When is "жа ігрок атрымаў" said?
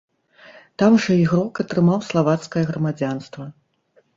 1.03-1.99